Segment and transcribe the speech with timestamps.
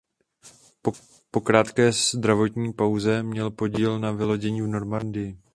[1.31, 5.37] Po krátké zdravotní pauze měl podíl na vylodění v Normandii.